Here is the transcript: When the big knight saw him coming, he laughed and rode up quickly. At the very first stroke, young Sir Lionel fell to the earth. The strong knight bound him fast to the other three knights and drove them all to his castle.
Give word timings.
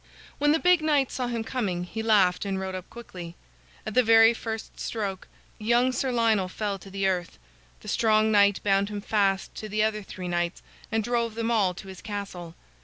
When 0.39 0.51
the 0.51 0.57
big 0.57 0.81
knight 0.81 1.11
saw 1.11 1.27
him 1.27 1.43
coming, 1.43 1.83
he 1.83 2.01
laughed 2.01 2.43
and 2.43 2.59
rode 2.59 2.73
up 2.73 2.89
quickly. 2.89 3.35
At 3.85 3.93
the 3.93 4.01
very 4.01 4.33
first 4.33 4.79
stroke, 4.79 5.27
young 5.59 5.91
Sir 5.91 6.11
Lionel 6.11 6.47
fell 6.49 6.79
to 6.79 6.89
the 6.89 7.05
earth. 7.05 7.37
The 7.81 7.87
strong 7.87 8.31
knight 8.31 8.59
bound 8.63 8.89
him 8.89 9.01
fast 9.01 9.53
to 9.53 9.69
the 9.69 9.83
other 9.83 10.01
three 10.01 10.27
knights 10.27 10.63
and 10.91 11.03
drove 11.03 11.35
them 11.35 11.51
all 11.51 11.75
to 11.75 11.87
his 11.87 12.01
castle. 12.01 12.55